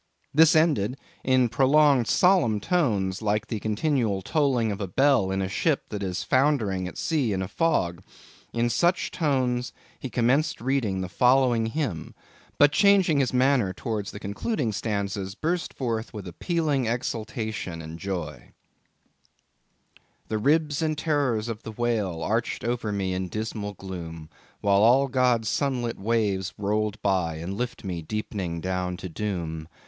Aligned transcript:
This 0.33 0.55
ended, 0.55 0.97
in 1.23 1.47
prolonged 1.47 2.07
solemn 2.07 2.59
tones, 2.59 3.21
like 3.21 3.45
the 3.45 3.59
continual 3.59 4.23
tolling 4.23 4.71
of 4.71 4.81
a 4.81 4.87
bell 4.87 5.29
in 5.29 5.43
a 5.43 5.47
ship 5.47 5.89
that 5.89 6.01
is 6.01 6.23
foundering 6.23 6.87
at 6.87 6.97
sea 6.97 7.33
in 7.33 7.43
a 7.43 7.47
fog—in 7.47 8.71
such 8.71 9.11
tones 9.11 9.73
he 9.99 10.09
commenced 10.09 10.59
reading 10.59 11.01
the 11.01 11.07
following 11.07 11.67
hymn; 11.67 12.15
but 12.57 12.71
changing 12.71 13.19
his 13.19 13.31
manner 13.31 13.73
towards 13.73 14.09
the 14.09 14.19
concluding 14.19 14.71
stanzas, 14.71 15.35
burst 15.35 15.71
forth 15.71 16.15
with 16.15 16.27
a 16.27 16.33
pealing 16.33 16.87
exultation 16.87 17.79
and 17.79 17.99
joy— 17.99 18.53
"The 20.29 20.39
ribs 20.39 20.81
and 20.81 20.97
terrors 20.97 21.47
in 21.47 21.59
the 21.61 21.73
whale, 21.73 22.23
Arched 22.23 22.63
over 22.63 22.91
me 22.91 23.13
a 23.13 23.19
dismal 23.19 23.73
gloom, 23.75 24.31
While 24.61 24.81
all 24.81 25.07
God's 25.09 25.47
sun 25.47 25.83
lit 25.83 25.99
waves 25.99 26.55
rolled 26.57 26.99
by, 27.03 27.35
And 27.35 27.53
lift 27.53 27.83
me 27.83 28.01
deepening 28.01 28.61
down 28.61 28.97
to 28.97 29.07
doom. 29.07 29.67